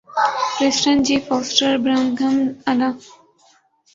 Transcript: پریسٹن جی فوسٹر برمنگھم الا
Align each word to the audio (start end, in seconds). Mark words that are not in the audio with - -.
پریسٹن 0.55 0.97
جی 1.05 1.17
فوسٹر 1.27 1.71
برمنگھم 1.83 2.35
الا 2.69 2.89